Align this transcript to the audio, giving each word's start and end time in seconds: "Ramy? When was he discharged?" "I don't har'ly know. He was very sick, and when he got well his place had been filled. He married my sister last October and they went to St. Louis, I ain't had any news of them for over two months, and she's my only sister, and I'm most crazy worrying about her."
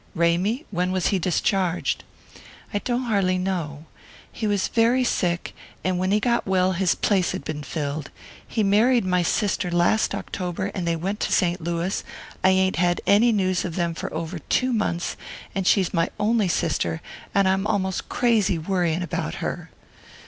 "Ramy? 0.15 0.65
When 0.71 0.91
was 0.91 1.09
he 1.09 1.19
discharged?" 1.19 2.03
"I 2.73 2.79
don't 2.79 3.03
har'ly 3.03 3.37
know. 3.37 3.85
He 4.31 4.47
was 4.47 4.67
very 4.67 5.03
sick, 5.03 5.53
and 5.83 5.99
when 5.99 6.09
he 6.09 6.19
got 6.19 6.47
well 6.47 6.71
his 6.71 6.95
place 6.95 7.33
had 7.33 7.43
been 7.43 7.61
filled. 7.61 8.09
He 8.47 8.63
married 8.63 9.05
my 9.05 9.21
sister 9.21 9.69
last 9.69 10.15
October 10.15 10.71
and 10.73 10.87
they 10.87 10.95
went 10.95 11.19
to 11.19 11.31
St. 11.31 11.61
Louis, 11.61 12.03
I 12.43 12.49
ain't 12.49 12.77
had 12.77 12.99
any 13.05 13.31
news 13.31 13.63
of 13.63 13.75
them 13.75 13.93
for 13.93 14.11
over 14.11 14.39
two 14.39 14.73
months, 14.73 15.17
and 15.53 15.67
she's 15.67 15.93
my 15.93 16.09
only 16.19 16.47
sister, 16.47 16.99
and 17.35 17.47
I'm 17.47 17.61
most 17.61 18.09
crazy 18.09 18.57
worrying 18.57 19.03
about 19.03 19.35
her." 19.35 19.69